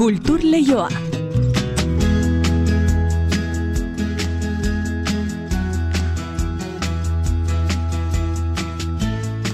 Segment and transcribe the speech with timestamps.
[0.00, 1.09] Kultur Leioa.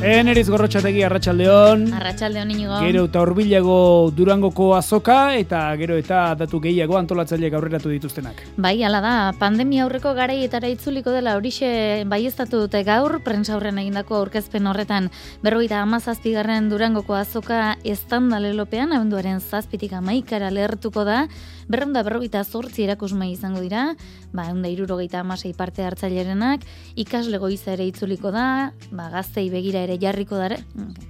[0.06, 1.80] Eneriz gorrotxategi arratsaldeon.
[1.98, 2.76] Arratsaldeon inigo.
[2.78, 3.78] Gero eta horbilago
[4.14, 8.44] durangoko azoka eta gero eta datu gehiago antolatzaileak aurreratu dituztenak.
[8.54, 14.20] Bai, hala da, pandemia aurreko garaietara itzuliko dela horixe baiestatu dute gaur, prensa aurren egindako
[14.20, 15.10] aurkezpen horretan
[15.42, 21.24] berroita amazazpigarren durangoko azoka estandalelopean, abenduaren zazpitik amaikara lehertuko da,
[21.68, 23.94] berreunda berrogeita zortzi erakusmai izango dira,
[24.32, 26.66] ba, eunda irurogeita amasei parte hartzailerenak,
[26.96, 30.58] ikasle goiza ere itzuliko da, ba, gaztei begira ere jarriko, dara,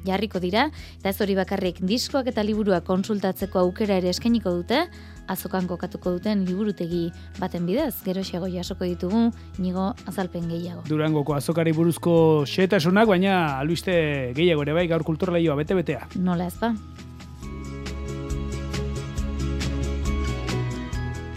[0.06, 0.70] jarriko dira,
[1.01, 4.87] eta ez hori bakarrik diskoak eta liburuak konsultatzeko aukera ere eskeniko dute,
[5.29, 7.10] azokan kokatuko duten liburutegi
[7.41, 10.87] baten bidez, gero xego jasoko ditugu, nigo azalpen gehiago.
[10.88, 13.96] Durangoko azokari buruzko xetasunak, baina albiste
[14.37, 16.07] gehiago ere bai gaur kulturleioa bete-betea.
[16.23, 16.73] Nola ez ba?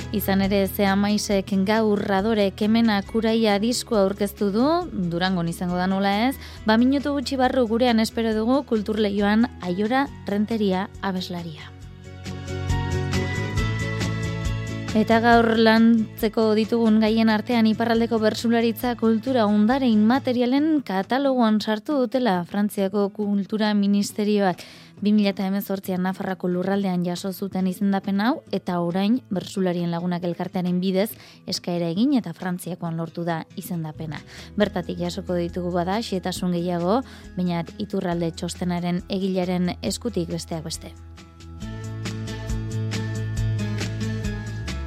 [0.09, 4.66] Izan ere ze amaisek gaur radore kemena kuraia disko aurkeztu du,
[5.11, 10.89] durango izango da nola ez, ba minutu gutxi barru gurean espero dugu kulturleioan aiora renteria
[11.02, 11.69] abeslaria.
[14.97, 23.12] Eta gaur lantzeko ditugun gaien artean iparraldeko bersularitza kultura ondarein materialen kataloguan sartu dutela Frantziako
[23.14, 24.58] kultura ministerioak.
[25.02, 31.09] 2018an Nafarrako lurraldean jaso zuten izendapen hau eta orain bersularien lagunak elkartearen bidez
[31.47, 34.19] eskaera egin eta Frantziakoan lortu da izendapena.
[34.59, 37.00] Bertatik jasoko ditugu bada xietasun gehiago,
[37.38, 40.91] baina iturralde txostenaren egilaren eskutik besteak beste.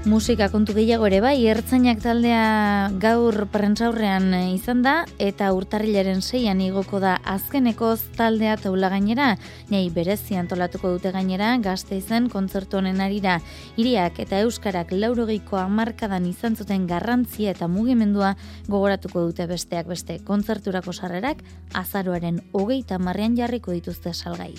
[0.03, 6.98] Musika kontu gehiago ere bai, ertzainak taldea gaur prentzaurrean izan da, eta urtarrilaren seian igoko
[6.98, 9.28] da azkeneko taldea taula gainera,
[9.70, 13.39] nahi berezi antolatuko dute gainera, gazte izan kontzertu honen arira,
[13.78, 18.34] iriak eta euskarak laurogeiko amarkadan izan zuten garrantzia eta mugimendua
[18.66, 20.19] gogoratuko dute besteak beste.
[20.26, 21.47] Kontzerturako sarrerak,
[21.78, 24.56] azaroaren hogeita marrean jarriko dituzte salgai.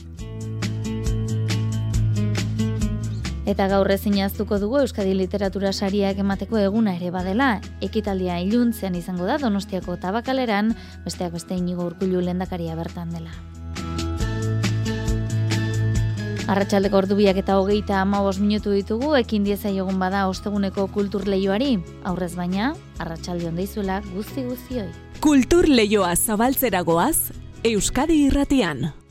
[3.43, 7.57] Eta gaur ezin jaztuko dugu Euskadi Literatura Sariak emateko eguna ere badela.
[7.83, 10.71] Ekitaldia iluntzean izango da Donostiako tabakaleran,
[11.03, 13.35] besteak beste inigo urkulu lendakaria bertan dela.
[16.47, 21.79] Arratxaldeko ordubiak eta hogeita ama minutu ditugu, ekin dieza egun bada osteguneko kultur lehioari.
[22.03, 24.89] Aurrez baina, arratsalde ondeizuela guzti guztioi.
[25.19, 27.31] Kultur lehioa zabaltzeragoaz,
[27.63, 29.03] Euskadi irratian.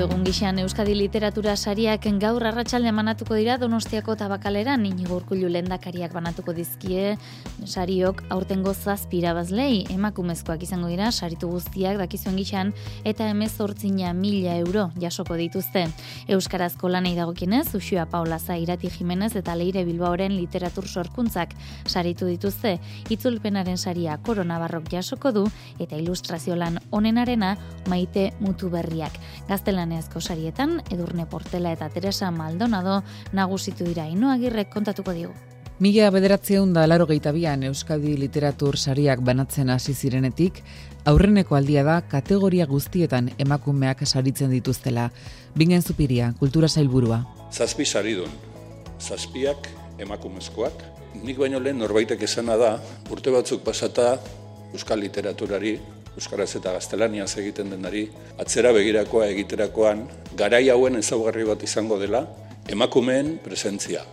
[0.00, 6.54] Egun gixan Euskadi Literatura Sariak gaur arratsalde manatuko dira Donostiako tabakalera Inigo Urkullu lendakariak banatuko
[6.56, 7.18] dizkie
[7.66, 12.72] sariok aurtengo zazpira bazlei emakumezkoak izango dira saritu guztiak dakizuen gixan
[13.04, 15.84] eta emezortzina mila euro jasoko dituzte.
[16.28, 21.54] Euskarazko lanei dagokinez, Uxua Paula Zairati Jimenez eta Leire Bilbaoren literatur sorkuntzak
[21.86, 22.78] saritu dituzte.
[23.10, 25.44] Itzulpenaren saria Korona Barrok jasoko du
[25.78, 27.56] eta ilustrazio lan onenarena
[27.88, 28.70] maite mutu
[29.42, 29.48] berriak.
[29.48, 35.32] Gaztela gaztelaniazko sarietan, Edurne Portela eta Teresa Maldonado nagusitu dira inoagirrek kontatuko digu.
[35.80, 40.62] Mila bederatzen da laro bian Euskadi Literatur sariak banatzen hasi zirenetik,
[41.04, 45.10] aurreneko aldia da kategoria guztietan emakumeak saritzen dituztela.
[45.56, 47.24] Bingen zupiria, kultura zailburua.
[47.50, 48.30] Zazpi saridun,
[49.00, 50.72] zazpiak emakumezkoak.
[51.24, 54.20] Nik baino lehen norbaitek esana da, urte batzuk pasata
[54.72, 55.80] Euskal Literaturari
[56.16, 58.06] euskaraz eta gaztelaniaz egiten denari,
[58.38, 60.06] atzera begirakoa egiterakoan,
[60.36, 62.26] garai hauen ezaugarri bat izango dela,
[62.68, 64.04] emakumeen presentzia.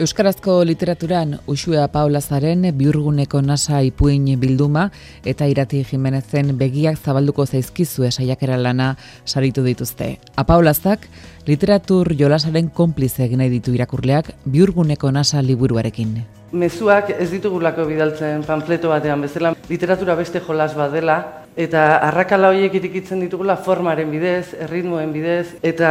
[0.00, 4.86] Euskarazko literaturan Uxua Paulazaren biurguneko nasa ipuin bilduma
[5.28, 8.94] eta irati Jimenezen begiak zabalduko zaizkizu esaiakera lana
[9.26, 10.14] saritu dituzte.
[10.40, 11.04] Apaulazak
[11.46, 16.22] literatur jolasaren konplize egin ditu irakurleak biurguneko nasa liburuarekin
[16.52, 22.74] mezuak ez ditugulako bidaltzen panfleto batean bezala literatura beste jolas bat dela eta arrakala horiek
[22.78, 25.90] irikitzen ditugula formaren bidez, erritmoen bidez eta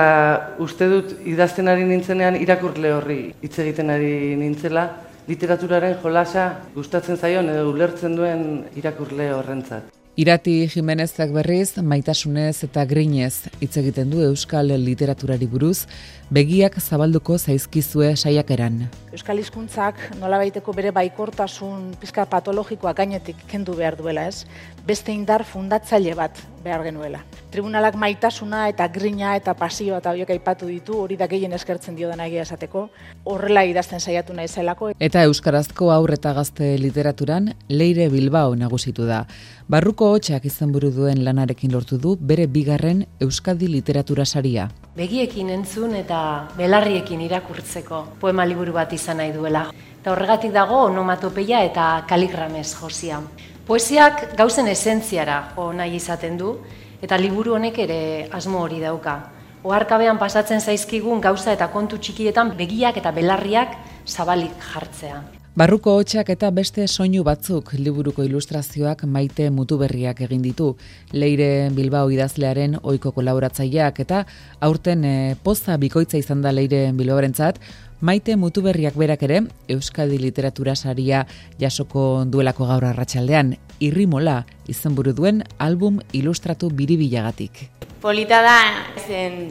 [0.59, 4.87] uste dut idazten ari nintzenean irakurle horri hitz egiten ari nintzela
[5.27, 8.43] literaturaren jolasa gustatzen zaion edo ulertzen duen
[8.75, 9.95] irakurle horrentzat.
[10.19, 15.85] Irati Jimenezak berriz, maitasunez eta grinez hitz egiten du euskal literaturari buruz,
[16.29, 18.83] begiak zabalduko zaizkizue saiakeran.
[19.09, 24.45] Euskal Hizkuntzak nolabaiteko bere baikortasun pizka patologikoa gainetik kendu behar duela, ez?
[24.85, 27.23] Beste indar fundatzaile bat behar genuela.
[27.49, 32.09] Tribunalak maitasuna eta grina eta pasioa eta horiek aipatu ditu, hori da gehien eskertzen dio
[32.11, 32.89] dena egia esateko,
[33.25, 34.91] horrela idazten saiatu nahi zelako.
[34.99, 39.23] Eta Euskarazko aur eta gazte literaturan Leire Bilbao nagusitu da.
[39.69, 44.69] Barruko hotxak izenburu duen lanarekin lortu du bere bigarren Euskadi literatura saria.
[44.99, 49.61] Begiekin entzun eta belarriekin irakurtzeko poema liburu bat izan nahi duela.
[50.01, 53.21] Eta horregatik dago onomatopeia eta kaligramez josia.
[53.63, 56.51] Poesiak gauzen esentziara jo nahi izaten du,
[56.99, 58.01] eta liburu honek ere
[58.41, 59.17] asmo hori dauka.
[59.63, 65.38] Oharkabean pasatzen zaizkigun gauza eta kontu txikietan begiak eta belarriak zabalik jartzea.
[65.59, 70.69] Barruko hotxak eta beste soinu batzuk liburuko ilustrazioak maite mutu berriak egin ditu.
[71.11, 74.21] Leire Bilbao idazlearen oiko kolaboratzaileak eta
[74.63, 75.13] aurten e,
[75.43, 77.59] poza bikoitza izan da Leire Bilbaorentzat,
[77.99, 81.25] Maite Mutuberriak berak ere Euskadi literatura saria
[81.59, 87.65] jasoko duelako gaur arratsaldean Irrimola izenburu duen album ilustratu biribilagatik.
[87.99, 88.61] Polita da
[89.09, 89.49] zen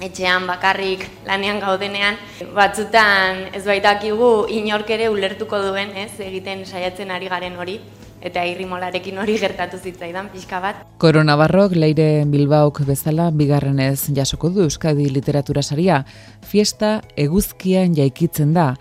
[0.00, 2.16] etxean bakarrik lanean gaudenean
[2.54, 7.80] batzutan ez baitakigu inork ere ulertuko duen, ez, egiten saiatzen ari garen hori
[8.22, 10.82] eta irrimolarekin hori gertatu zitzaidan pixka bat.
[11.02, 16.04] Koronabarrok leire Bilbaok bezala bigarrenez jasoko du Euskadi literatura saria,
[16.46, 18.72] fiesta eguzkian jaikitzen da,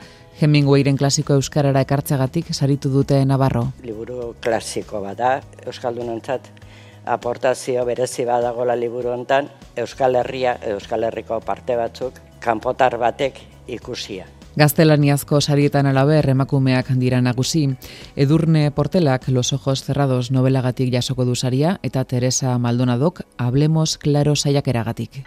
[0.42, 3.68] Hemingwayren klasiko euskarara ekartzagatik saritu dute Navarro.
[3.86, 5.36] Liburu klasiko bada,
[5.68, 6.50] euskaldunontzat
[7.06, 14.28] aportazio berezi badagola liburu hontan, Euskal Herria, Euskal Herriko parte batzuk kanpotar batek ikusia.
[14.56, 17.70] Gaztelaniazko sarietan alaber emakumeak dira nagusi.
[18.16, 25.24] Edurne Portelak Los Ojos Cerrados novelagatik jasoko du saria eta Teresa Maldonadok Hablemos Claro saiakeragatik.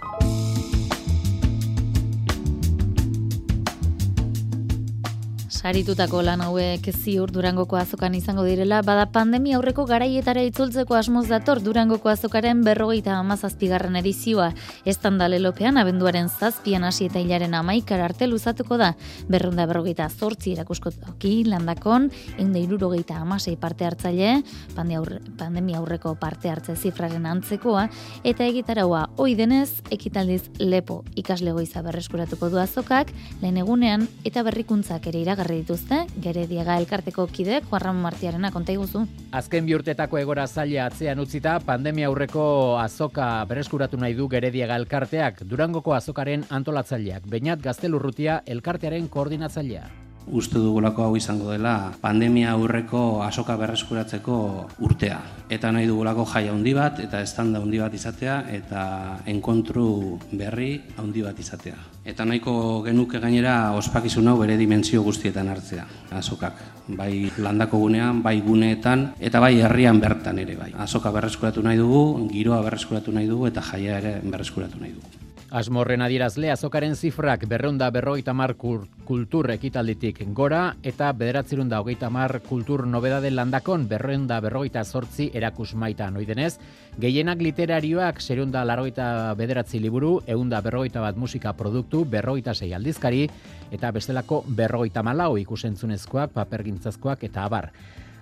[5.64, 11.62] Saritutako lan hauek ziur Durangoko azokan izango direla, bada pandemia aurreko garaietara itzultzeko asmoz dator
[11.64, 14.50] Durangoko azokaren berrogeita amazazpigarren edizioa.
[14.84, 18.90] Estanda lelopean abenduaren zazpian hasi eta hilaren amaikar arte luzatuko da.
[19.32, 24.42] Berrunda berrogeita zortzi erakuskotoki landakon, eunde irurogeita amasei parte hartzaile,
[24.76, 27.86] pandemia aurreko parte hartze zifraren antzekoa,
[28.22, 35.24] eta egitaraua oi denez, ekitaldiz lepo ikaslegoiza berreskuratuko du azokak, lehen egunean eta berrikuntzak ere
[35.24, 39.04] iragarri dituzte, gere diega elkarteko kidek, Juan Martiarena konta iguzu.
[39.32, 42.46] Azken biurtetako egora zaila atzean utzita, pandemia aurreko
[42.82, 49.86] azoka bereskuratu nahi du gere diega elkarteak, durangoko azokaren antolatzaileak, bainat gaztelurrutia elkartearen koordinatzailea
[50.26, 54.36] uste dugulako hau izango dela pandemia aurreko asoka berreskuratzeko
[54.80, 55.20] urtea.
[55.52, 58.84] Eta nahi dugulako jai handi bat eta estanda handi bat izatea eta
[59.26, 61.76] enkontru berri handi bat izatea.
[62.04, 66.60] Eta nahiko genuke gainera ospakizun hau bere dimentsio guztietan hartzea, asokak.
[66.88, 70.72] Bai landako gunean, bai guneetan eta bai herrian bertan ere bai.
[70.84, 75.33] Asoka berreskuratu nahi dugu, giroa berreskuratu nahi dugu eta jaia ere berreskuratu nahi dugu.
[75.54, 82.82] Asmorren adierazle azokaren zifrak berreunda berrogeita mar kultur ekitalditik gora eta bederatzerunda hogeita mar kultur
[82.90, 86.58] nobedade landakon berreunda berrogeita sortzi erakus maita noidenez,
[86.98, 89.06] gehienak literarioak serunda larrogeita
[89.38, 93.28] bederatzi liburu, eunda berrogeita bat musika produktu, berrogeita sei aldizkari,
[93.70, 97.70] eta bestelako berrogeita malau ikusentzunezkoak, papergintzazkoak eta abar.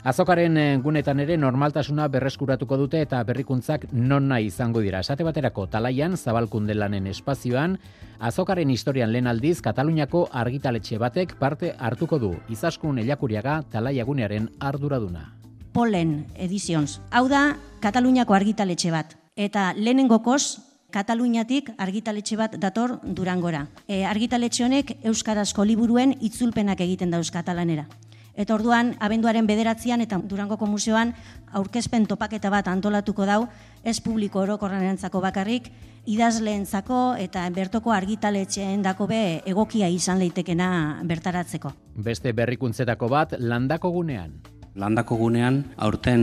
[0.02, 4.98] Azokaren eh, gunetan ere normaltasuna berreskuratuko dute eta berrikuntzak non nahi izango dira.
[4.98, 7.76] Esate baterako talaian zabalkunde lanen espazioan,
[8.18, 12.32] azokaren historian lehen aldiz Kataluniako argitaletxe batek parte hartuko du.
[12.50, 15.28] Izaskun elakurriaga talaiagunearen arduraduna.
[15.72, 16.98] Polen Editions.
[17.12, 19.14] Hau da Kataluniako argitaletxe bat.
[19.36, 20.58] Eta lehenengokoz
[20.92, 23.68] Kataluniatik argitaletxe bat dator Durangora.
[23.86, 27.86] E, argitaletxe honek Euskarazko liburuen itzulpenak egiten dauz katalanera.
[28.32, 31.12] Eta orduan, abenduaren bederatzean eta Durangoko museoan
[31.52, 33.42] aurkezpen topaketa bat antolatuko dau,
[33.84, 35.68] ez publiko orokorrenentzako bakarrik,
[36.08, 41.74] idazleentzako eta bertoko argitaletxeen dako be egokia izan leitekena bertaratzeko.
[41.94, 44.32] Beste berrikuntzetako bat landako gunean.
[44.74, 46.22] Landako gunean aurten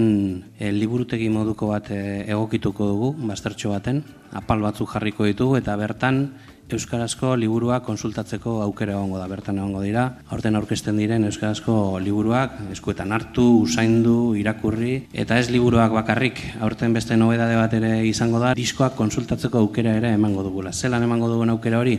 [0.58, 4.02] e, liburutegi moduko bat e, egokituko dugu, baztertxo baten,
[4.34, 6.24] apal batzuk jarriko ditugu eta bertan
[6.70, 10.04] Euskarazko liburua konsultatzeko aukera egongo da, bertan egongo dira.
[10.30, 17.18] Horten aurkezten diren Euskarazko liburuak, eskuetan hartu, usaindu, irakurri, eta ez liburuak bakarrik, aurten beste
[17.18, 20.74] nobedade bat ere izango da, diskoak konsultatzeko aukera ere emango dugula.
[20.74, 21.98] Zelan emango dugun aukera hori?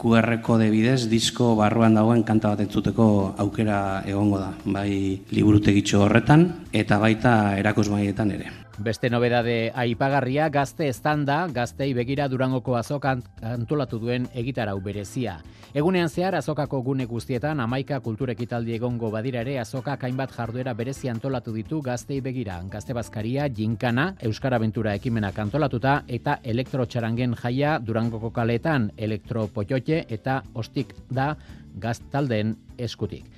[0.00, 3.06] QR kode bidez, disko barruan dagoen kanta bat entzuteko
[3.44, 8.50] aukera egongo da, bai liburutegitxo horretan, eta baita erakus maietan ere.
[8.80, 15.34] Beste nobedade aipagarria gazte estanda, gaztei begira durangoko azokan antolatu duen egitarau berezia.
[15.76, 21.52] Egunean zehar azokako gune guztietan amaika kulturekitaldi egongo badira ere azoka hainbat jarduera berezi antolatu
[21.52, 22.56] ditu gaztei begira.
[22.72, 30.96] Gazte bazkaria, jinkana, Euskara Bentura ekimenak antolatuta eta elektrotxarangen jaia durangoko kaletan elektropoiote eta ostik
[31.10, 31.34] da
[31.76, 33.28] gaztaldeen eskutik.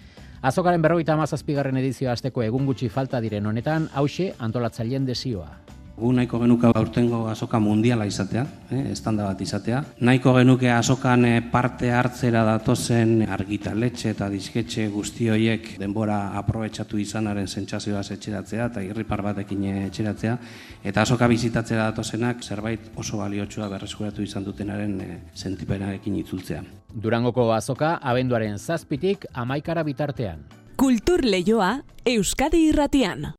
[0.43, 5.47] Azokaren berrogeita amazazpigarren edizioa azteko egun gutxi falta diren honetan, hause antolatzaileen desioa.
[5.93, 9.83] Gu nahiko genuke aurtengo azoka mundiala izatea, eh, estanda bat izatea.
[10.01, 17.47] Nahiko genuke azokan eh, parte hartzera datozen argitaletxe eta disketxe guzti horiek denbora aprobetsatu izanaren
[17.47, 20.39] sentsazioaz etxeratzea eta irripar batekin etxeratzea.
[20.83, 26.65] Eta azoka bizitatzera datozenak zerbait oso baliotsua berreskuratu izan dutenaren eh, sentipenarekin itzultzea.
[26.95, 30.49] Durangoko azoka abenduaren zazpitik amaikara bitartean.
[30.77, 31.77] Kultur leioa
[32.09, 33.35] Euskadi irratian.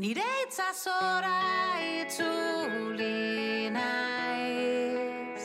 [0.00, 1.38] Nire itzazora
[2.00, 5.44] itzuli naiz.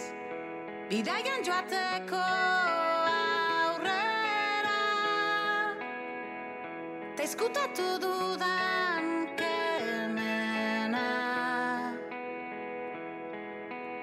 [0.90, 2.22] Bidaian joateko
[3.16, 4.78] aurrera.
[7.18, 11.08] Ta izkutatu dudan kemena.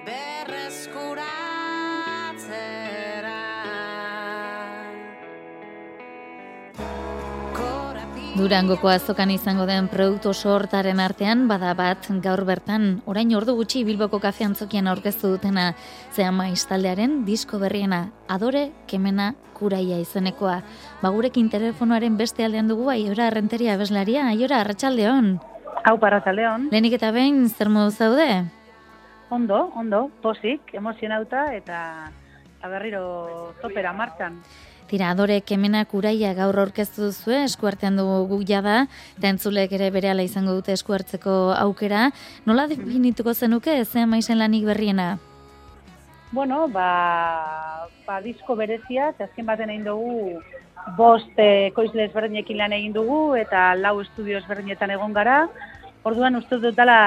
[0.04, 1.42] Berreskuratzera
[8.33, 14.23] Durangoko azokan izango den produktu sortaren artean, bada bat gaur bertan, orain ordu gutxi Bilboko
[14.25, 15.75] kafe antzokian aurkeztu dutena
[16.17, 20.62] zehama istaldearen disko berriena, adore kemena kuraia izenekoa.
[21.03, 25.37] Bagurekin telefonoaren beste aldean dugu aiora renteria abeslaria, aiora arratsaldeon.
[25.85, 26.71] Hau parratsaldeon.
[26.73, 28.29] Lehenik eta behin zer modu zaude?
[29.29, 32.09] Ondo, ondo, posik, emozionauta eta
[32.65, 34.41] aberriro topera martxan.
[34.93, 38.75] Tira, adore kemena kuraia gaur aurkeztu duzu eskuartean dugu guk jada,
[39.17, 42.11] eta entzulek ere berehala izango dute eskuartzeko aukera.
[42.45, 45.07] Nola definituko zenuke, ze maizen lanik berriena?
[46.37, 50.43] Bueno, ba, ba disko berezia, azken baten egin dugu
[50.99, 55.47] bost eh, koizle ezberdinekin lan egin dugu eta lau estudio ezberdinetan egon gara.
[56.05, 56.99] Orduan uste dut dela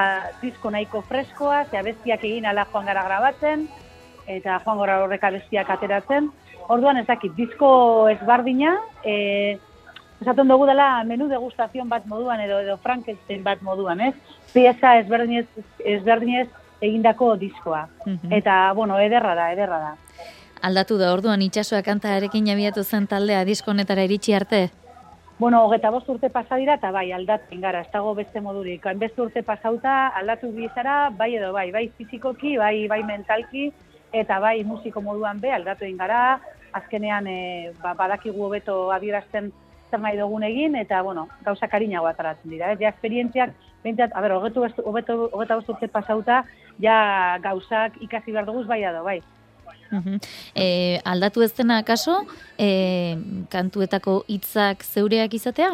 [0.42, 3.68] disko nahiko freskoa, ze abestiak egin ala joan gara grabatzen,
[4.26, 6.32] eta joan gara horrek abestiak ateratzen.
[6.68, 7.70] Orduan ez dakit, disko
[8.10, 9.58] ezbardina, e,
[10.22, 14.14] esaten dugu dela menu degustazion bat moduan edo edo Frankenstein bat moduan, ez?
[14.54, 15.46] Pieza ezberdinez,
[15.84, 16.48] ezberdinez
[16.82, 17.86] egindako diskoa.
[18.32, 19.94] Eta, bueno, ederra da, ederra da.
[20.66, 24.70] Aldatu da orduan itsasoa kantarekin abiatu zen taldea disko honetara iritsi arte.
[25.38, 28.86] Bueno, hogeta bost urte pasa dira eta bai, aldatzen gara, ez dago beste modurik.
[28.88, 33.68] Hainbeste urte pasauta, aldatu bizara, bai edo bai, bai fizikoki, bai bai mentalki,
[34.16, 36.40] eta bai musiko moduan be, aldatu egin gara,
[36.76, 37.38] azkenean e,
[37.82, 39.52] ba, badakigu hobeto adierazten
[39.90, 42.72] zer nahi dugun egin, eta, bueno, gauza karinago ataratzen dira.
[42.74, 43.54] Ez, ja, esperientziak,
[43.84, 46.44] behintzat, a ber, hogetu hobeto, hogeta urte pasauta,
[46.82, 49.22] ja gauzak ikasi behar duguz bai edo bai.
[49.92, 50.18] Mhm.
[50.58, 52.24] E, aldatu ez dena akaso,
[52.58, 53.16] e,
[53.54, 55.74] kantuetako hitzak zeureak izatea?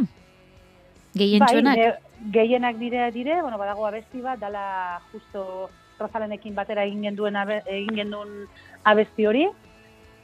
[1.15, 1.77] Gehientsuenak?
[1.77, 1.93] Bai,
[2.31, 5.70] gehienak dire dire, bueno, badago abesti bat, dala justo
[6.01, 8.31] Rozalenekin batera egin genduen egin genduen
[8.89, 9.48] abesti hori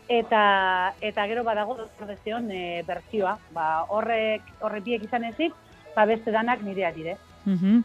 [0.09, 3.37] eta eta gero badago dezion e, bertsioa.
[3.53, 5.53] Ba, horrek horrek biek izan ezik,
[5.95, 7.17] ba beste danak nirea dire.
[7.45, 7.83] Mhm.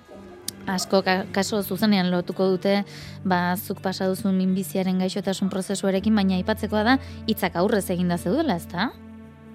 [0.66, 2.84] Asko ka- kaso zuzenean lotuko dute,
[3.24, 8.92] ba, zuk pasa duzun minbiziaren gaixotasun prozesuarekin, baina aipatzekoa da hitzak aurrez eginda zeudela, ezta?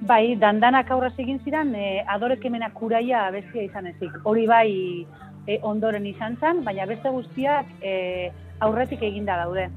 [0.01, 2.43] Bai, dandanak aurraz egin ziren, e, adorek
[2.73, 4.11] kuraia abestia izan ezik.
[4.25, 5.07] Hori bai
[5.47, 9.69] e, ondoren izan zen, baina beste guztiak e, aurretik eginda daude.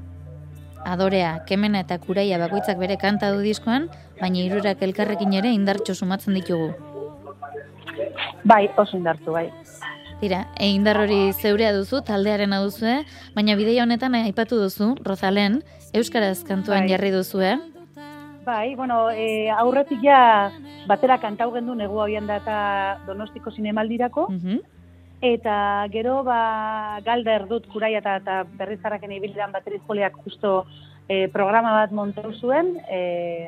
[0.85, 6.33] Adorea, kemena eta kuraia bakoitzak bere kanta du diskoan, baina hirurak elkarrekin ere indartxo sumatzen
[6.37, 6.71] ditugu.
[8.43, 9.49] Bai, oso indartu, bai.
[10.21, 12.99] Tira, e indar hori zeurea duzu, taldearena duzue,
[13.33, 15.61] baina bideia honetan aipatu duzu, Rozalen,
[15.97, 16.91] Euskaraz kantuan Bai.
[16.93, 17.55] jarri duzue.
[18.45, 20.51] Bai, bueno, e, aurretik ja
[20.89, 22.59] batera kantau gendu negua hoian da eta
[23.07, 24.27] donostiko zinemaldirako,
[25.21, 30.65] eta gero ba, galda erdut kuraia eta, eta berrizarraken ibilidan baterizpoliak justo
[31.07, 33.47] e, programa bat montau zuen, e,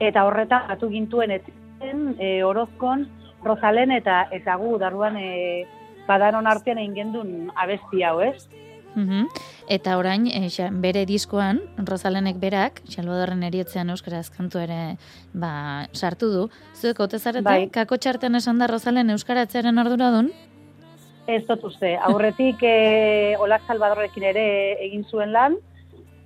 [0.00, 3.08] eta horretan batu gintuen etzen e, orozkon,
[3.42, 5.64] Rozalen eta eta gu darruan e,
[6.06, 8.46] badaron artean egin gendun abesti hau, ez?
[8.94, 9.26] Mhm.
[9.72, 14.96] Eta orain, e, xa, bere diskoan, Rosalenek berak, Salvadorren eriotzean euskaraz kantu ere
[15.32, 16.48] ba, sartu du.
[16.76, 17.68] Zuek ote zarete, Bai.
[17.72, 20.30] kako txarten esan da Rosalen euskaratzearen arduradun?
[21.30, 24.46] Ez dut uste, aurretik e, Olak Salvadorrekin ere
[24.88, 25.56] egin zuen lan,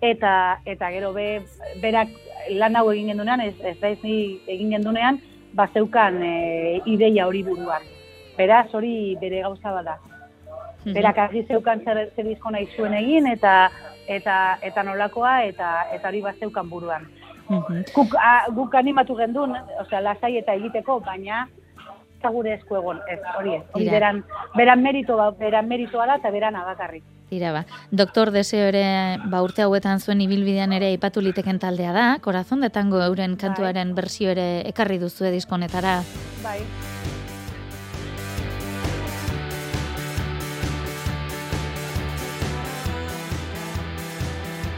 [0.01, 0.33] eta
[0.65, 1.43] eta gero be,
[1.83, 2.13] berak
[2.57, 5.21] lan hau egin gendunean, ez, ez da ni egin gendunean,
[5.57, 6.35] bazeukan e,
[6.87, 7.85] ideia hori buruan.
[8.37, 9.99] Beraz, hori bere gauza bada.
[10.87, 10.95] -hmm.
[10.95, 13.71] Berak argi zeukan zer, zer nahi zuen egin, eta
[14.07, 17.07] eta eta nolakoa, eta eta hori bat zeukan buruan.
[17.95, 21.47] Guk, a, guk animatu gendun, osea, lasai eta egiteko, baina
[22.19, 23.63] eta gure esku egon, ez, hori ez.
[23.73, 24.25] Hori beran,
[24.57, 27.05] beran merito, ba- beran meritoa da, eta beran abakarrik.
[27.29, 32.05] Tira ba, doktor deseo ere ba, urte hauetan zuen ibilbidean ere aipatu liteken taldea da,
[32.23, 36.03] korazon de tango euren kantuaren bersio ere ekarri duzu diskonetara.
[36.45, 36.61] Bai.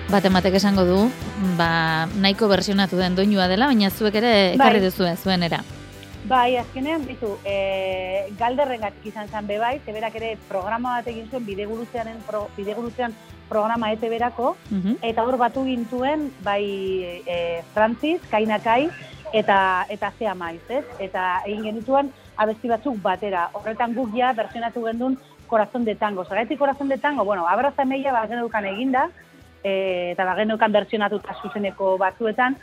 [0.09, 1.01] Bat ematek esango du,
[1.59, 4.87] ba, nahiko versionatu den doinua dela, baina zuek ere ekarri Bai.
[4.89, 5.61] duzu zuenera.
[6.29, 12.19] Bai, azkenean, bitu, e, galderrengatik izan zen bebai, zeberak ere programa bat egin zuen bidegurutzearen
[12.27, 13.15] pro, bidegurutzean
[13.49, 14.51] programa ete berako,
[15.01, 16.61] eta hor batu gintuen, bai
[17.25, 17.39] e,
[17.73, 18.91] Francis, Kainakai,
[19.33, 20.85] eta eta zea maiz, ez?
[21.01, 23.49] Eta egin genituen abesti batzuk batera.
[23.57, 25.17] Horretan guk ja versionatu gendun
[25.49, 26.27] Corazón de Tango.
[26.27, 29.09] Zergatik Corazón de Tango, bueno, abraza meia bagenukan eginda,
[29.65, 32.59] e, eta bagenukan versionatuta zuzeneko batzuetan,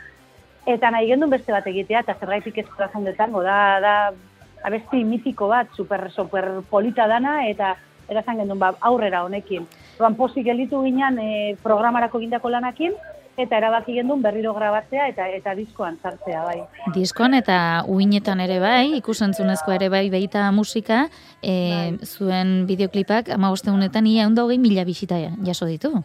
[0.66, 3.96] eta nahi gendun beste bat egitea, eta zergaitik ez Corazón de Tango, da, da
[4.66, 7.76] abesti mitiko bat, super, super polita dana, eta
[8.10, 9.66] erazan gendun ba, aurrera honekin.
[9.96, 11.28] Orduan pozik gelditu ginen e,
[11.62, 12.96] programarako gindako lanakin,
[13.36, 16.58] eta erabaki gendun berriro grabatzea eta eta diskoan sartzea bai.
[16.94, 21.06] Diskoan eta uinetan ere bai, ikusentzunezkoa ere bai baita musika,
[21.42, 26.02] e, zuen bideoklipak ama honetan ia ondo hogei mila bisita jaso ditu.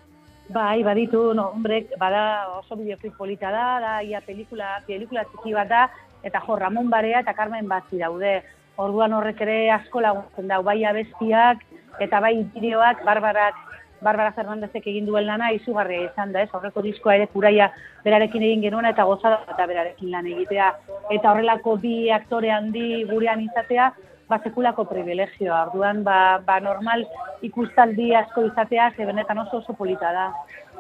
[0.52, 2.22] Bai, baditu, no, hombre, bada
[2.58, 5.84] oso bideoklip polita da, da ia pelikula, pelikula txiki bat da,
[6.28, 8.42] eta jo, Ramon Barea eta Carmen Batzi daude.
[8.82, 11.64] Orduan horrek ere asko laguntzen dau, bai abestiak
[12.04, 13.68] eta bai bideoak, barbarak,
[14.02, 16.50] Barbara Fernandezek egin duen lana izugarria izan da, ez?
[16.58, 17.68] Horreko diskoa ere kuraia
[18.04, 20.72] berarekin egin genuena eta gozada eta berarekin lan egitea.
[21.14, 23.92] Eta horrelako bi aktore handi gurean izatea,
[24.32, 25.66] ba sekulako privilegioa.
[25.68, 27.04] Orduan ba, ba normal
[27.44, 30.30] ikustaldi asko izatea, ze benetan oso oso polita da.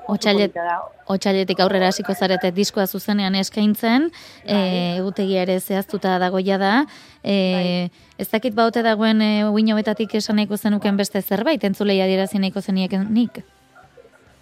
[0.01, 0.77] Da.
[1.13, 4.07] otsailetik aurrera hasiko zarete diskoa zuzenean eskaintzen,
[4.43, 4.55] e,
[4.97, 6.71] egutegia ere zehaztuta dagoia da.
[7.23, 7.89] E,
[8.21, 12.61] Ez dakit baute dagoen e, uin hobetatik esan nahiko zenuken beste zerbait, entzulei adierazi nahiko
[12.61, 13.39] zenieken nik.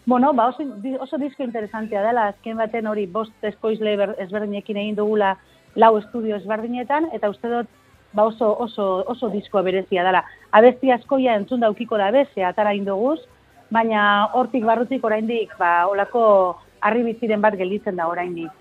[0.06, 0.64] Bueno, ba oso,
[1.00, 5.36] oso disko interesantea dela, azken baten hori bost eskoizle ber- ezberdinekin egin dugula
[5.76, 7.68] lau estudio ezberdinetan, eta uste dut
[8.14, 10.24] ba oso, oso, oso disko berezia dela.
[10.52, 13.20] Abesti askoia entzun daukiko da beze, atara indoguz,
[13.70, 16.24] baina hortik barrutik oraindik ba olako
[16.82, 18.52] harri biziren bat gelditzen da oraindik.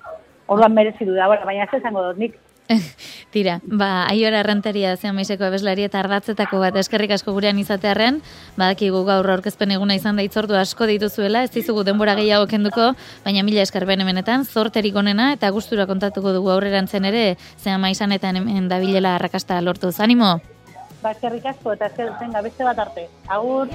[0.48, 2.36] Orduan merezi du da, baina ez esango dut nik
[3.34, 8.20] Tira, ba, aiora erranteria zean maizeko abeslari eta ardatzetako bat eskerrik asko gurean izatearren,
[8.60, 12.92] badakigu gaur aurkezpen eguna izan da itzordu asko dituzuela, ez dizugu denbora gehiago kenduko,
[13.24, 17.24] baina mila esker benemenetan, zorterik onena eta gustura kontatuko dugu aurrerantzen ere,
[17.58, 19.92] zean maizan eta hemen dabilela arrakasta lortu.
[19.92, 20.38] Zanimo?
[21.02, 23.08] ba eskerrik asko eta esker zenga beste bat arte.
[23.38, 23.68] Agur.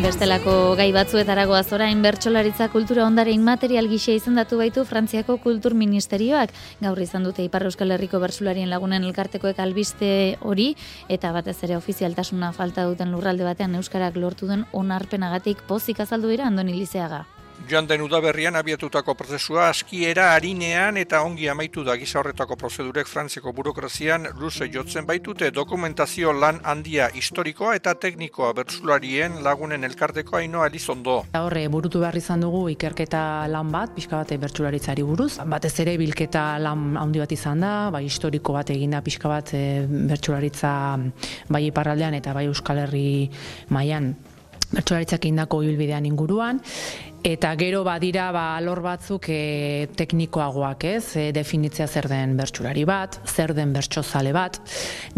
[0.00, 6.54] Bestelako gai batzuetaragoaz orain bertsolaritza kultura ondare inmaterial gisa izendatu baitu Frantziako Kultur Ministerioak.
[6.80, 10.70] Gaur izan dute Ipar Euskal Herriko bertsularien lagunen elkartekoek albiste hori
[11.08, 16.48] eta batez ere ofizialtasuna falta duten lurralde batean euskarak lortu den onarpenagatik pozik azaldu dira
[16.48, 17.26] Andoni Lizeaga.
[17.68, 23.52] Joan den udaberrian abiatutako prozesua askiera harinean eta ongi amaitu da gisa horretako prozedurek Frantziako
[23.52, 31.20] burokrazian luze jotzen baitute dokumentazio lan handia historikoa eta teknikoa bertsularien lagunen elkarteko ainoa elizondo.
[31.36, 35.36] Horre, burutu behar izan dugu ikerketa lan bat, pixka bat bertsularitzari buruz.
[35.44, 39.62] Batez ere bilketa lan handi bat izan da, bai historiko bat eginda pixka bat e,
[39.86, 40.72] bertsularitza
[41.50, 43.30] bai iparraldean eta bai Euskal Herri
[43.68, 44.14] mailan
[44.70, 46.60] bertsularitzak indako ibilbidean inguruan.
[47.26, 53.20] Eta gero badira ba, alor batzuk e, teknikoagoak ez, e, definitzea zer den bertsulari bat,
[53.28, 54.56] zer den bertsozale bat,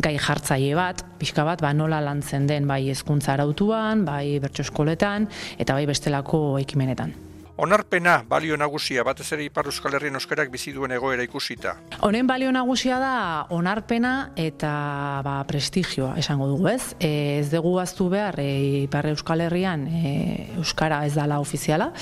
[0.03, 5.31] gai jartzaile bat, pixka bat, ba, nola lantzen den bai hezkuntza arautuan, bai bertso eskoletan,
[5.63, 7.15] eta bai bestelako ekimenetan.
[7.57, 11.75] Onarpena balio nagusia batez ere Ipar Euskal Herrien euskarak bizi duen egoera ikusita.
[12.01, 13.15] Honen balio nagusia da
[13.53, 14.73] onarpena eta
[15.25, 16.95] ba, prestigioa esango dugu, ez?
[16.99, 18.49] E, ez dugu aztu behar e,
[18.87, 20.15] Ipar Euskal Herrian e,
[20.57, 21.93] euskara ez dala ofiziala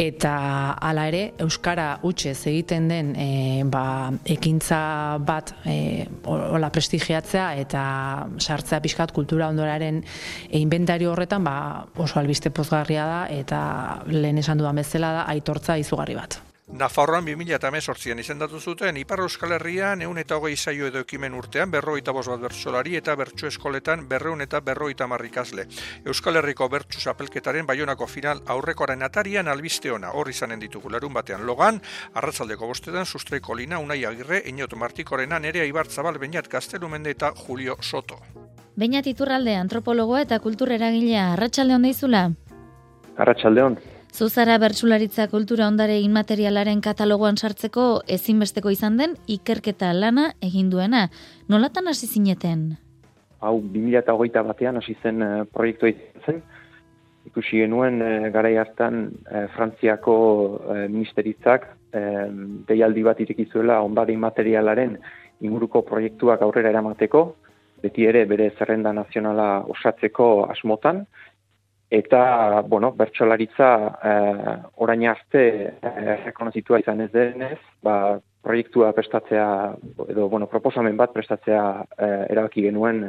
[0.00, 0.32] eta
[0.80, 3.28] hala ere euskara utxez egiten den e,
[3.68, 7.82] ba, ekintza bat e, hola prestigiatzea eta
[8.38, 11.56] sartzea pixkat kultura ondoraren e, inventario horretan ba,
[11.96, 13.60] oso albiste pozgarria da eta
[14.08, 16.40] lehen esan dudan bezala da aitortza izugarri bat.
[16.72, 22.14] Nafarroan 2018an izendatu zuten Ipar Euskal Herrian eun eta hogei zaio edo ekimen urtean berroita
[22.16, 25.66] bost bat bertsolari eta bertso eskoletan berreun eta berroita marrikazle.
[26.08, 31.44] Euskal Herriko bertso zapelketaren baionako final aurrekoaren atarian albiste ona hor izanen ditugu larun batean
[31.44, 31.82] logan,
[32.14, 38.22] arratzaldeko bostetan sustraiko lina unai agirre, inot martikorena nerea ibartzabal bainat gaztelumende eta Julio Soto.
[38.80, 42.30] Beñat Iturralde antropologoa eta kultureragilea arratsalde on deizula.
[43.18, 43.76] Arratsaldeon.
[44.12, 51.06] Zuzara bertsularitza kultura ondare inmaterialaren katalogoan sartzeko ezinbesteko izan den ikerketa lana egin duena.
[51.48, 52.66] Nolatan hasi zineten?
[53.40, 55.94] Hau 2021 batean hasi zen uh, proiektua
[56.26, 56.42] zen.
[57.30, 60.18] Ikusi genuen uh, garai hartan uh, Frantziako
[60.60, 62.28] uh, ministeritzak uh,
[62.68, 64.98] deialdi bat irekizuela ondare inmaterialaren
[65.40, 67.30] inguruko proiektuak aurrera eramateko,
[67.80, 71.06] beti ere bere zerrenda nazionala osatzeko asmotan,
[71.92, 73.68] eta, bueno, bertsolaritza
[74.02, 75.42] eh, orain arte
[75.76, 79.48] eh, rekonozitua izan ez denez, ba, proiektua prestatzea,
[80.08, 81.64] edo, bueno, proposamen bat prestatzea
[81.98, 83.04] eh, erabaki genuen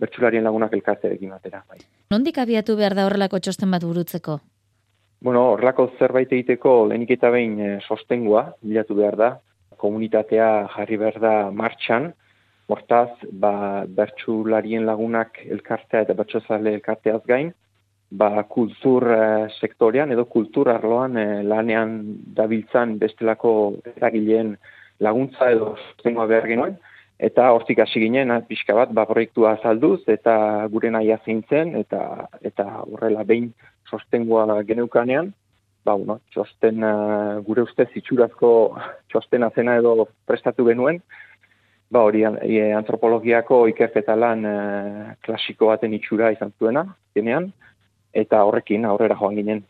[0.00, 1.60] bertsularien lagunak elkartearekin batera.
[1.68, 1.82] Bai.
[2.14, 4.38] Nondik abiatu behar da horrelako txosten bat burutzeko?
[5.20, 9.30] Bueno, horrelako zerbait egiteko lehenik eta behin eh, sostengua bilatu behar da,
[9.76, 12.14] komunitatea jarri behar da martxan,
[12.66, 17.52] Hortaz, ba, bertsularien lagunak elkartea eta bertsozale elkarteaz gain,
[18.10, 21.98] ba, kultur eh, sektorean edo kultur arloan eh, lanean
[22.36, 23.52] dabiltzan bestelako
[23.96, 24.56] eragileen
[25.00, 26.76] laguntza edo sostengoa behar genuen.
[27.18, 31.14] Eta hortik hasi ginen, eh, pixka bat, ba, proiektua azalduz eta gure nahi
[31.48, 33.52] zen eta, eta horrela behin
[33.90, 35.32] sostengoa geneukanean,
[35.84, 36.82] ba, bueno, txosten
[37.44, 38.76] gure ustez itxurazko
[39.08, 41.00] txostena zena edo prestatu genuen,
[41.90, 44.42] ba, hori antropologiako ikerketa lan
[45.22, 47.52] klasiko baten itxura izan zuena, genean,
[48.16, 49.64] eta horrekin aurrera joan ginen.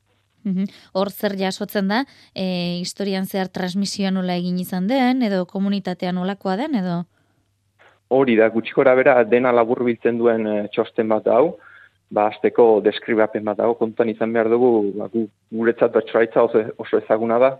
[0.94, 2.02] Hor zer jasotzen da,
[2.35, 7.00] e, historian zehar transmisioa nola egin izan den, edo komunitatea nolakoa den, edo?
[8.14, 11.56] Hori da, gutxikora bera dena labur biltzen duen e, txosten bat hau,
[12.14, 17.02] ba, azteko deskribapen bat hau, kontuan izan behar dugu, ba, gu, guretzat bertsoraitza oso, oso
[17.02, 17.56] ezaguna da,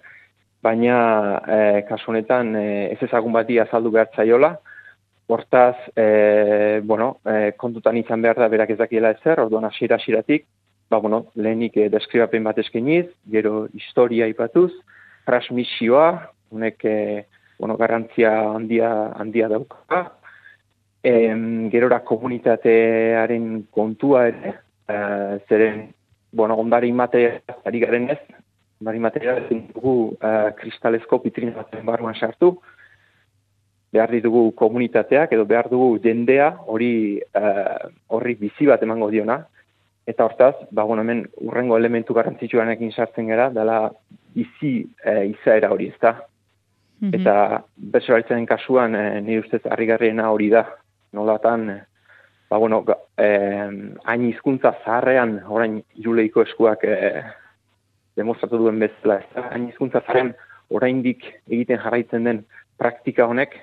[0.63, 0.99] baina
[1.43, 1.59] e,
[1.91, 4.57] kasu honetan e, ez ezagun bati azaldu behar zaiola,
[5.27, 10.45] Hortaz, e, bueno, e, kontutan izan behar da berak ez dakiela ezer, orduan hasiera hasieratik
[10.89, 14.71] ba, bueno, lehenik eh, deskribapen bat eskeniz, gero historia ipatuz,
[15.27, 17.27] transmisioa, honek eh,
[17.59, 20.05] bueno, garrantzia handia, handia dauka,
[21.03, 24.55] em, gerora komunitatearen kontua ere,
[24.89, 25.89] eh, zeren,
[26.33, 28.21] bueno, ondari material, ari garen ez,
[28.81, 32.55] ondari material dugu eh, kristalezko pitrina baten barruan sartu,
[33.93, 37.23] behar ditugu komunitateak edo behar dugu jendea hori
[38.13, 39.39] horri bizi bat emango diona,
[40.07, 43.81] Eta hortaz, ba, bueno, hemen urrengo elementu garrantzitsuanekin sartzen gara, dela
[44.37, 46.13] bizi e, izaera hori, ezta?
[47.01, 47.21] Mm -hmm.
[47.21, 50.65] Eta besoraritzen kasuan, e, nire ustez, harrigarriena hori da.
[51.13, 51.81] Nolatan, e,
[52.51, 52.85] ba, bueno,
[53.19, 53.29] e,
[54.05, 57.23] hain hizkuntza zaharrean, orain iruleiko eskuak e,
[58.17, 59.49] demostratu duen bezala, ez da?
[59.51, 60.35] Hain hizkuntza zaharrean,
[60.71, 62.45] oraindik egiten jarraitzen den
[62.79, 63.59] praktika honek,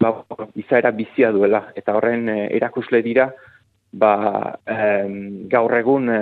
[0.00, 1.72] ba, izaera bizia duela.
[1.76, 3.30] Eta horren e, erakusle dira,
[3.92, 6.20] ba, em, gaur egun e,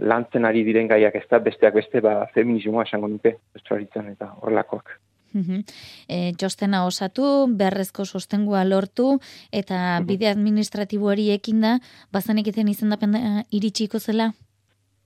[0.00, 4.96] lantzen ari diren gaiak ez da, besteak beste ba, feminismoa esango nuke, estuaritzen eta horrelakoak.
[5.30, 9.12] E, jostena osatu, beharrezko sostengua lortu,
[9.52, 11.76] eta bide administratiboari ekin da,
[12.12, 13.14] bazanik iten izendapen
[13.54, 14.32] iritsiko zela?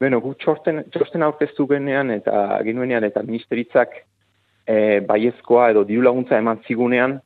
[0.00, 3.94] Beno, gu txosten, txosten aurkeztu genean eta genuenean eta ministeritzak
[4.66, 7.20] e, baiezkoa edo diru laguntza eman zigunean,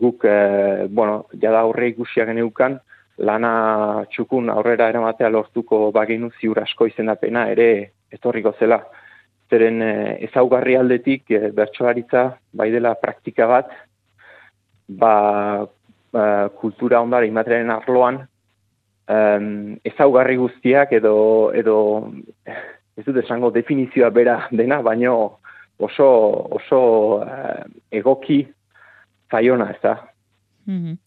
[0.00, 2.80] guk, e, bueno, jada aurre ikusia geneukan,
[3.20, 7.68] lana txukun aurrera eramatea lortuko baginu ziur asko izendapena ere
[8.12, 8.80] etorriko zela.
[9.50, 9.92] Zeren e,
[10.28, 12.24] ezaugarri aldetik e, bertsoaritza
[12.56, 13.72] bai dela praktika bat,
[14.88, 15.14] ba,
[16.12, 16.26] ba
[16.60, 18.20] kultura ondara imateraren arloan,
[19.10, 19.50] um,
[19.86, 21.16] ezaugarri guztiak edo,
[21.54, 21.76] edo
[22.46, 25.16] ez dut esango definizioa bera dena, baino
[25.78, 26.08] oso,
[26.60, 26.80] oso
[27.20, 28.42] uh, egoki
[29.30, 29.96] zaiona, ez da.
[30.70, 30.98] Mm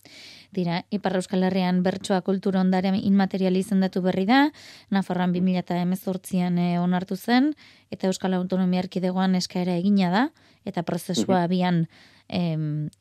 [0.53, 4.51] Dira, Ipar Euskal Herrian bertsoa kultura ondare inmaterial izendatu berri da,
[4.93, 7.53] Nafarroan 2018an e, onartu zen,
[7.91, 10.25] eta Euskal Autonomia Erkidegoan eskaera egina da,
[10.65, 11.43] eta prozesua mhm.
[11.43, 11.85] abian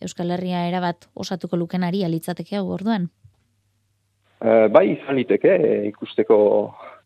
[0.03, 3.09] Euskal Herria erabat osatuko lukenari alitzateke hau orduan.
[4.43, 5.53] Uh, bai, izan liteke,
[5.87, 6.37] ikusteko,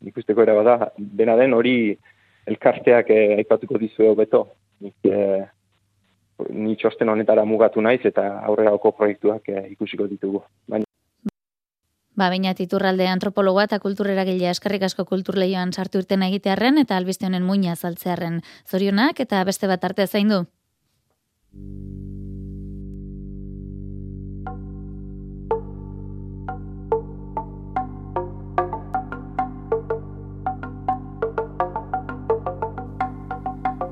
[0.09, 1.76] ikusteko era bada, dena den hori
[2.46, 4.46] elkarteak eh, aipatuko dizu beto.
[4.80, 5.44] Nik, eh,
[6.51, 10.42] ni txosten honetara mugatu naiz eta aurrerako proiektuak eh, ikusiko ditugu.
[10.68, 10.85] Baina
[12.16, 17.29] Ba, baina titurralde antropologoa eta kulturera gilea eskarrik asko kulturleioan sartu urtena egitearen eta albiste
[17.29, 20.46] honen muina zaltzearen zorionak eta beste bat arte zaindu.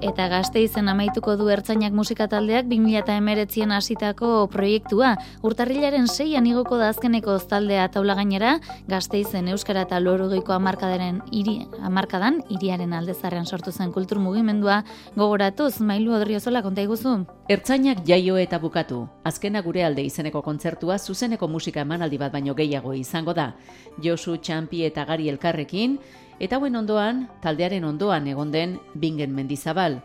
[0.04, 5.14] Eta gazte izen amaituko du ertzainak musika taldeak 2008an hasitako proiektua.
[5.48, 8.58] Urtarrilaren seian igoko da azkeneko taldea taula gainera,
[8.90, 14.82] gazte izen Euskara eta Lorugeiko amarkadaren iri, amarkadan, iriaren aldezarrean sortu zen kultur mugimendua,
[15.16, 17.14] gogoratuz, mailu odriozola konta iguzu.
[17.48, 19.06] Ertzainak jaio eta bukatu.
[19.24, 23.54] Azkena gure alde izeneko kontzertua zuzeneko musika emanaldi bat baino gehiago izango da.
[24.04, 25.96] Josu, Txampi eta Gari elkarrekin,
[26.42, 30.01] Eta hauen ondoan, taldearen ondoan egon den bingen mendizabal.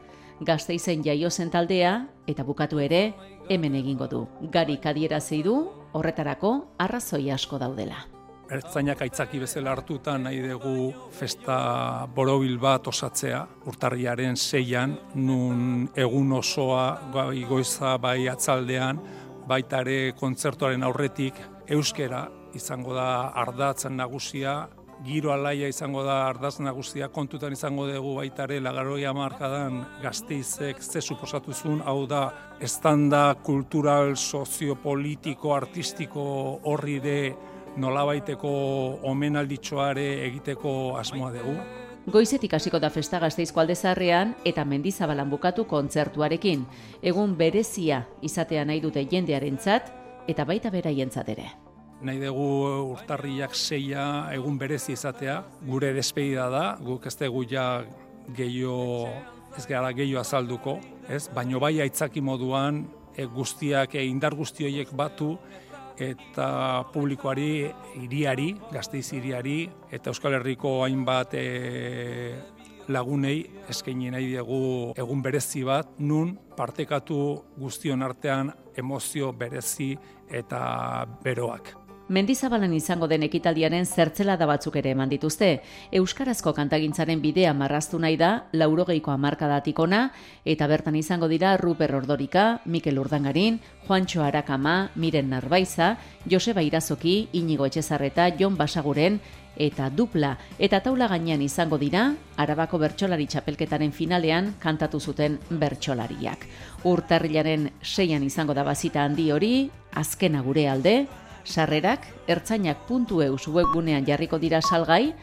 [0.45, 3.13] Gazteizen jaio zen taldea eta bukatu ere
[3.49, 4.27] hemen egingo du.
[4.51, 8.05] Gari kadiera du horretarako arrazoi asko daudela.
[8.49, 17.11] Ertzainak aitzaki bezala hartuta nahi dugu festa borobil bat osatzea, urtarriaren zeian, nun egun osoa,
[17.13, 18.99] bai goiza, bai atzaldean,
[19.47, 21.33] baitare kontzertuaren aurretik,
[21.67, 24.67] euskera izango da ardatzen nagusia,
[25.05, 31.01] giro alaia izango da ardaz nagusia kontutan izango dugu baita ere lagaroi hamarkadan gazteizek ze
[31.01, 36.23] suposatu zuen, hau da estanda kultural, soziopolitiko, artistiko
[36.63, 37.35] horri de
[37.77, 38.49] nolabaiteko
[39.03, 41.55] omenalditxoare egiteko asmoa dugu.
[42.09, 46.65] Goizetik hasiko da festa gazteizko aldezarrean eta mendizabalan bukatu kontzertuarekin.
[47.01, 49.93] Egun berezia izatea nahi dute jendearentzat
[50.27, 51.68] eta baita beraientzat ere
[52.01, 52.45] nahi dugu
[52.93, 57.83] urtarriak seia egun berezi izatea, gure despedida da, guk ez dugu ja
[58.35, 59.09] gehiago,
[59.57, 60.77] ez gara gehiago azalduko,
[61.09, 61.27] ez?
[61.35, 62.85] baino bai aitzaki moduan
[63.15, 65.33] e, guztiak, e, indar guzti horiek batu,
[65.99, 67.67] eta publikoari,
[67.99, 71.43] iriari, gazteiz iriari, eta Euskal Herriko hainbat e,
[72.89, 77.19] lagunei eskaini nahi dugu egun berezi bat, nun partekatu
[77.59, 79.91] guztion artean emozio berezi
[80.31, 80.63] eta
[81.23, 81.88] beroak.
[82.09, 85.49] Mendizabalan izango den ekitaldiaren zertzela da batzuk ere eman dituzte.
[85.93, 90.07] Euskarazko kantagintzaren bidea marraztu nahi da, laurogeiko amarkadatik ona,
[90.41, 97.69] eta bertan izango dira Ruper Ordorika, Mikel Urdangarin, Juancho Arakama, Miren Narbaiza, Joseba Irazoki, Inigo
[97.69, 99.21] Etxezarreta, Jon Basaguren,
[99.59, 102.07] eta dupla, eta taula gainean izango dira,
[102.41, 106.49] Arabako bertsolari txapelketaren finalean kantatu zuten bertsolariak.
[106.89, 111.01] Urtarrilaren seian izango da bazita handi hori, azkena gure alde,
[111.49, 115.15] Sarrerak ertzainak.eus webgunean jarriko dira salgai,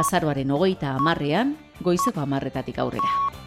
[0.00, 3.43] azaroaren hogeita amarrean, goizeko amarretatik aurrera.